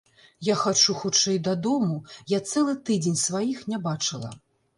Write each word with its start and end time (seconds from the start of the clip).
Я 0.45 0.53
хачу 0.61 0.95
хутчэй 1.01 1.37
дадому, 1.47 1.99
я 2.33 2.39
цэлы 2.49 2.75
тыдзень 2.89 3.21
сваіх 3.27 3.61
не 3.75 3.83
бачыла. 3.87 4.35